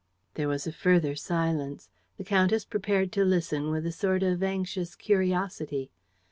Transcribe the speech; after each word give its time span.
There 0.33 0.47
was 0.47 0.65
a 0.65 0.71
further 0.71 1.15
silence. 1.15 1.91
The 2.17 2.23
countess 2.23 2.65
prepared 2.65 3.11
to 3.11 3.23
listen 3.23 3.69
with 3.69 3.85
a 3.85 3.91
sort 3.91 4.23
of 4.23 4.41
anxious 4.41 4.95
curiosity. 4.95 5.91